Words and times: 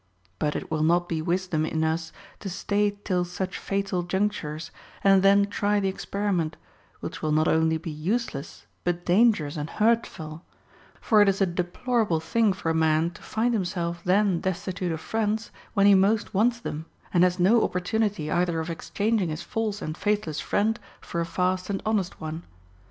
But 0.39 0.55
it 0.55 0.71
will 0.71 0.81
not 0.81 1.07
be 1.07 1.21
wisdom 1.21 1.63
in 1.63 1.83
us 1.83 2.11
to 2.39 2.49
stay 2.49 2.97
till 3.03 3.23
such 3.23 3.59
fatal 3.59 4.01
junctures, 4.01 4.71
and 5.03 5.21
then 5.21 5.45
try 5.45 5.79
the 5.79 5.89
experiment, 5.89 6.57
which 7.01 7.21
will 7.21 7.31
not 7.31 7.45
onlv 7.45 7.79
be 7.83 7.91
useless 7.91 8.65
but 8.83 9.05
dangerous 9.05 9.57
and 9.57 9.69
hurtful; 9.69 10.43
for 10.99 11.21
it 11.21 11.29
is 11.29 11.39
a 11.39 11.45
deplorable 11.45 12.19
thing 12.19 12.51
for 12.51 12.71
a 12.71 12.73
man 12.73 13.11
to 13.11 13.21
find 13.21 13.53
himself 13.53 14.03
then 14.03 14.39
destitute 14.39 14.89
102 14.89 14.95
HOW 14.95 15.11
TO 15.11 15.27
KNOW 15.27 15.33
A 15.33 15.37
FLATTERER 15.37 15.61
of 15.61 15.71
friends, 15.71 15.71
when 15.75 15.85
he 15.85 15.93
most 15.93 16.33
wants 16.33 16.59
them, 16.59 16.85
and 17.13 17.23
has 17.23 17.39
no 17.39 17.63
opportunity 17.63 18.31
either 18.31 18.59
of 18.59 18.71
exchanging 18.71 19.29
his 19.29 19.43
false 19.43 19.83
and 19.83 19.95
faithless 19.95 20.39
friend 20.39 20.79
for 20.99 21.21
a 21.21 21.27
fast 21.27 21.69
and 21.69 21.79
honest 21.85 22.19
one. 22.19 22.41